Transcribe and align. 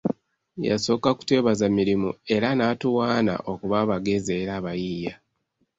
Yasooka 0.67 1.09
kutwebaza 1.17 1.65
mirimu 1.77 2.09
era 2.35 2.47
n'atuwaana 2.53 3.33
okuba 3.51 3.75
abagezi 3.83 4.31
era 4.41 4.51
abayiiya. 4.59 5.13